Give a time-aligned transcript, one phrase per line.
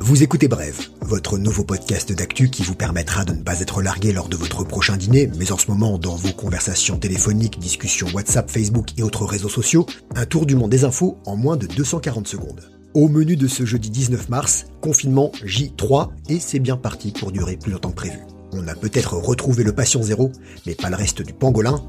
[0.00, 4.12] Vous écoutez Brève, votre nouveau podcast d'actu qui vous permettra de ne pas être largué
[4.12, 8.50] lors de votre prochain dîner, mais en ce moment dans vos conversations téléphoniques, discussions WhatsApp,
[8.50, 12.26] Facebook et autres réseaux sociaux, un tour du monde des infos en moins de 240
[12.26, 12.68] secondes.
[12.94, 17.56] Au menu de ce jeudi 19 mars, confinement J3 et c'est bien parti pour durer
[17.56, 18.18] plus longtemps que prévu.
[18.52, 20.30] On a peut-être retrouvé le patient zéro,
[20.66, 21.82] mais pas le reste du pangolin.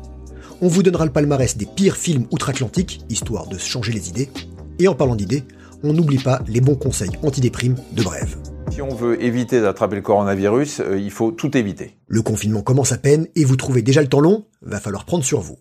[0.62, 4.30] On vous donnera le palmarès des pires films outre-Atlantique, histoire de se changer les idées.
[4.80, 5.44] Et en parlant d'idées,
[5.84, 8.38] on n'oublie pas les bons conseils antidéprimes de Brève.
[8.72, 11.98] Si on veut éviter d'attraper le coronavirus, euh, il faut tout éviter.
[12.08, 15.24] Le confinement commence à peine et vous trouvez déjà le temps long, va falloir prendre
[15.24, 15.58] sur vous.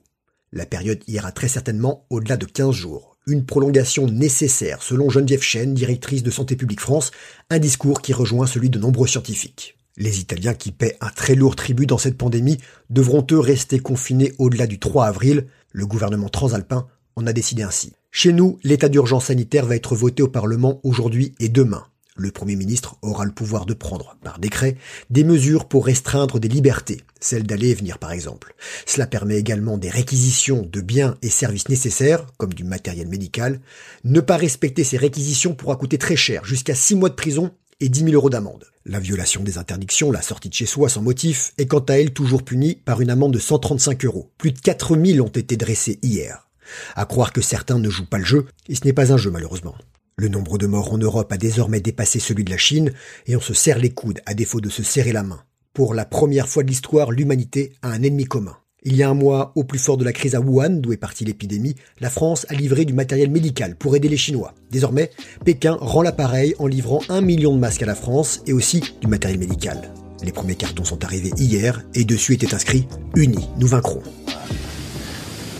[0.52, 3.16] La période ira très certainement au-delà de 15 jours.
[3.26, 7.10] Une prolongation nécessaire selon Geneviève Chen, directrice de Santé publique France,
[7.50, 9.76] un discours qui rejoint celui de nombreux scientifiques.
[9.96, 14.32] Les Italiens qui paient un très lourd tribut dans cette pandémie devront eux rester confinés
[14.38, 15.46] au-delà du 3 avril.
[15.70, 17.92] Le gouvernement transalpin en a décidé ainsi.
[18.10, 21.84] Chez nous, l'état d'urgence sanitaire va être voté au Parlement aujourd'hui et demain.
[22.14, 24.76] Le Premier ministre aura le pouvoir de prendre, par décret,
[25.08, 28.54] des mesures pour restreindre des libertés, celles d'aller et venir par exemple.
[28.84, 33.60] Cela permet également des réquisitions de biens et services nécessaires, comme du matériel médical.
[34.04, 37.88] Ne pas respecter ces réquisitions pourra coûter très cher, jusqu'à 6 mois de prison et
[37.88, 38.71] 10 000 euros d'amende.
[38.84, 42.12] La violation des interdictions, la sortie de chez soi sans motif, est quant à elle
[42.12, 44.32] toujours punie par une amende de 135 euros.
[44.38, 46.48] Plus de 4 000 ont été dressés hier.
[46.96, 49.30] À croire que certains ne jouent pas le jeu, et ce n'est pas un jeu
[49.30, 49.76] malheureusement.
[50.16, 52.92] Le nombre de morts en Europe a désormais dépassé celui de la Chine,
[53.26, 55.42] et on se serre les coudes à défaut de se serrer la main.
[55.74, 58.56] Pour la première fois de l'histoire, l'humanité a un ennemi commun.
[58.84, 60.96] Il y a un mois, au plus fort de la crise à Wuhan, d'où est
[60.96, 64.54] partie l'épidémie, la France a livré du matériel médical pour aider les Chinois.
[64.72, 65.10] Désormais,
[65.44, 69.06] Pékin rend l'appareil en livrant un million de masques à la France et aussi du
[69.06, 69.92] matériel médical.
[70.24, 74.02] Les premiers cartons sont arrivés hier et dessus était inscrit Unis, nous vaincrons.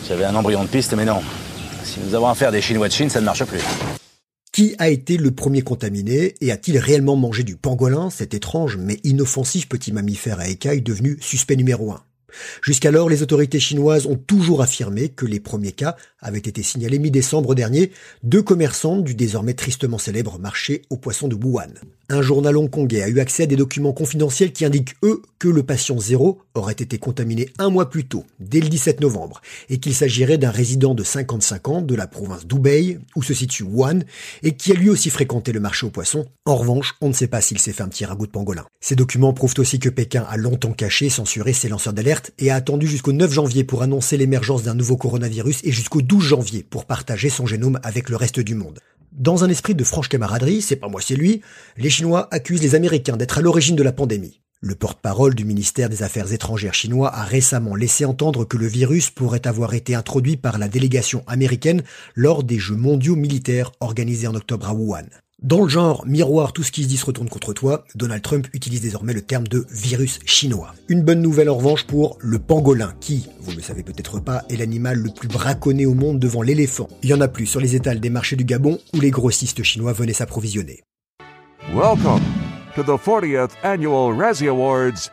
[0.08, 1.20] J'avais un embryon de piste, mais non.
[1.84, 3.62] Si nous avons affaire des Chinois de Chine, ça ne marche plus.
[4.52, 8.98] Qui a été le premier contaminé et a-t-il réellement mangé du pangolin, cet étrange mais
[9.04, 12.00] inoffensif petit mammifère à écailles devenu suspect numéro un
[12.62, 17.54] Jusqu'alors, les autorités chinoises ont toujours affirmé que les premiers cas avaient été signalés mi-décembre
[17.54, 17.90] dernier,
[18.22, 21.72] deux commerçantes du désormais tristement célèbre marché aux poissons de Wuhan.
[22.08, 25.62] Un journal hongkongais a eu accès à des documents confidentiels qui indiquent, eux, que le
[25.62, 29.40] patient zéro aurait été contaminé un mois plus tôt, dès le 17 novembre,
[29.70, 33.62] et qu'il s'agirait d'un résident de 55 ans de la province d'Hubei, où se situe
[33.62, 34.00] Wuhan,
[34.42, 36.26] et qui a lui aussi fréquenté le marché aux poissons.
[36.44, 38.66] En revanche, on ne sait pas s'il s'est fait un petit ragoût de pangolin.
[38.80, 42.54] Ces documents prouvent aussi que Pékin a longtemps caché, censuré ses lanceurs d'alerte et a
[42.54, 46.84] attendu jusqu'au 9 janvier pour annoncer l'émergence d'un nouveau coronavirus et jusqu'au 12 janvier pour
[46.84, 48.78] partager son génome avec le reste du monde.
[49.12, 51.42] Dans un esprit de franche camaraderie, c'est pas moi c'est lui,
[51.76, 54.40] les Chinois accusent les Américains d'être à l'origine de la pandémie.
[54.64, 59.10] Le porte-parole du ministère des Affaires étrangères chinois a récemment laissé entendre que le virus
[59.10, 61.82] pourrait avoir été introduit par la délégation américaine
[62.14, 65.08] lors des Jeux mondiaux militaires organisés en octobre à Wuhan.
[65.42, 68.46] Dans le genre miroir, tout ce qui se dit se retourne contre toi, Donald Trump
[68.52, 70.72] utilise désormais le terme de virus chinois.
[70.88, 74.44] Une bonne nouvelle en revanche pour le pangolin, qui, vous ne le savez peut-être pas,
[74.48, 76.88] est l'animal le plus braconné au monde devant l'éléphant.
[77.02, 79.64] Il y en a plus sur les étals des marchés du Gabon où les grossistes
[79.64, 80.84] chinois venaient s'approvisionner.
[81.74, 82.22] Welcome
[82.76, 85.10] to the 40th annual Razzie Awards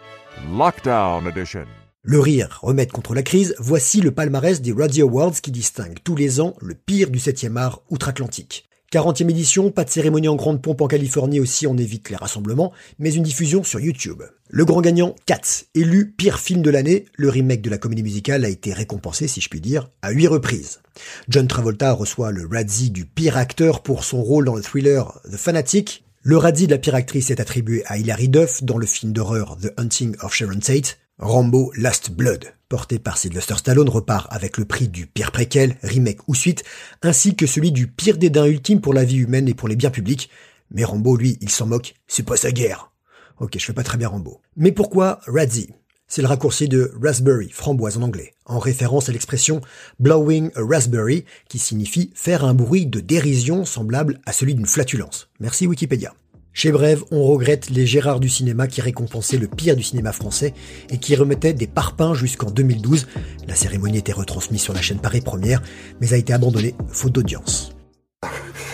[0.56, 1.66] Lockdown Edition.
[2.04, 6.16] Le rire, remède contre la crise, voici le palmarès des Radio Awards qui distingue tous
[6.16, 8.69] les ans le pire du 7e art outre-Atlantique.
[8.92, 12.74] 40e édition, pas de cérémonie en grande pompe en Californie aussi, on évite les rassemblements,
[12.98, 14.24] mais une diffusion sur YouTube.
[14.50, 18.46] Le grand gagnant, Cats, élu pire film de l'année, le remake de la comédie musicale
[18.46, 20.80] a été récompensé, si je puis dire, à huit reprises.
[21.28, 25.38] John Travolta reçoit le Razzie du pire acteur pour son rôle dans le thriller The
[25.38, 26.04] Fanatic.
[26.24, 29.56] Le Razzie de la pire actrice est attribué à Hilary Duff dans le film d'horreur
[29.62, 30.98] The Hunting of Sharon Tate.
[31.20, 36.26] Rambo Last Blood, porté par Sylvester Stallone, repart avec le prix du pire préquel, remake
[36.30, 36.64] ou suite,
[37.02, 39.90] ainsi que celui du pire dédain ultime pour la vie humaine et pour les biens
[39.90, 40.30] publics.
[40.72, 42.94] Mais Rambo, lui, il s'en moque, c'est pas sa guerre.
[43.38, 44.40] Ok, je fais pas très bien Rambo.
[44.56, 45.74] Mais pourquoi Razzie?
[46.08, 49.60] C'est le raccourci de raspberry, framboise en anglais, en référence à l'expression
[50.00, 55.30] blowing a raspberry, qui signifie faire un bruit de dérision semblable à celui d'une flatulence.
[55.42, 56.14] Merci Wikipédia.
[56.54, 60.54] Chez Brève, on regrette les Gérards du cinéma qui récompensaient le pire du cinéma français
[60.90, 63.08] et qui remettaient des parpaings jusqu'en 2012.
[63.48, 65.62] La cérémonie était retransmise sur la chaîne Paris Première,
[66.02, 67.76] mais a été abandonnée faute d'audience.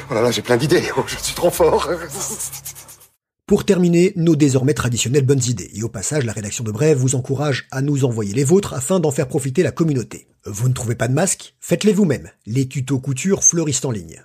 [0.10, 1.90] Oh là là, j'ai plein d'idées, oh, je suis trop fort.
[3.48, 5.70] Pour terminer, nos désormais traditionnelles bonnes idées.
[5.76, 9.00] Et au passage, la rédaction de Brève vous encourage à nous envoyer les vôtres afin
[9.00, 10.28] d'en faire profiter la communauté.
[10.46, 12.30] Vous ne trouvez pas de masque Faites-les vous-même.
[12.48, 14.24] Les tutos couture fleurissent en ligne.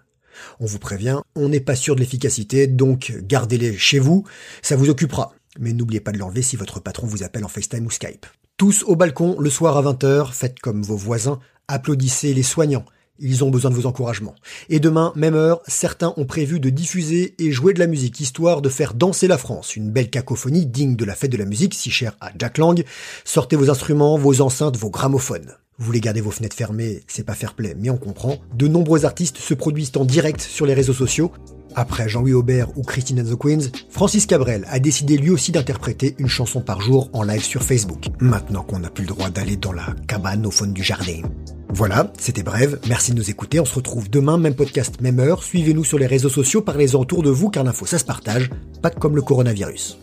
[0.61, 4.25] On vous prévient, on n'est pas sûr de l'efficacité, donc gardez-les chez vous,
[4.63, 5.33] ça vous occupera.
[5.59, 8.27] Mais n'oubliez pas de l'enlever si votre patron vous appelle en FaceTime ou Skype.
[8.57, 12.85] Tous au balcon le soir à 20h, faites comme vos voisins, applaudissez les soignants
[13.19, 14.35] Ils ont besoin de vos encouragements.
[14.69, 18.63] Et demain, même heure, certains ont prévu de diffuser et jouer de la musique, histoire
[18.63, 19.77] de faire danser la France.
[19.77, 22.85] Une belle cacophonie digne de la fête de la musique, si chère à Jack Lang.
[23.25, 25.55] Sortez vos instruments, vos enceintes, vos gramophones.
[25.81, 28.37] Vous voulez garder vos fenêtres fermées, c'est pas fair play, mais on comprend.
[28.55, 31.32] De nombreux artistes se produisent en direct sur les réseaux sociaux.
[31.75, 36.17] Après Jean-Louis Aubert ou Christine and the Queens, Francis Cabrel a décidé lui aussi d'interpréter
[36.19, 38.09] une chanson par jour en live sur Facebook.
[38.21, 41.23] Maintenant qu'on n'a plus le droit d'aller dans la cabane au fond du jardin.
[41.71, 45.43] Voilà, c'était bref, merci de nous écouter, on se retrouve demain, même podcast, même heure,
[45.43, 48.50] suivez-nous sur les réseaux sociaux, parlez-en autour de vous car l'info ça se partage,
[48.82, 49.97] pas comme le coronavirus.